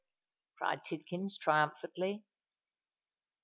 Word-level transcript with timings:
cried 0.57 0.83
Tidkins, 0.83 1.37
triumphantly. 1.37 2.23